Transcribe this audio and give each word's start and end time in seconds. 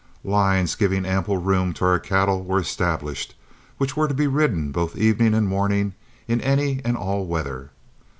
Lines 0.23 0.73
giving 0.73 1.05
ample 1.05 1.37
room 1.37 1.73
to 1.73 1.85
our 1.85 1.99
cattle 1.99 2.43
were 2.43 2.57
established, 2.59 3.35
which 3.77 3.95
were 3.95 4.07
to 4.07 4.15
be 4.15 4.25
ridden 4.25 4.71
both 4.71 4.97
evening 4.97 5.35
and 5.35 5.47
morning 5.47 5.93
in 6.27 6.41
any 6.41 6.81
and 6.83 6.97
all 6.97 7.27
weather. 7.27 7.69